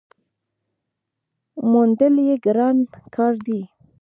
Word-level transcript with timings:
موندل 1.71 2.15
یې 2.27 2.35
ګران 2.45 2.77
کار 3.15 3.33
دی. 3.45 3.61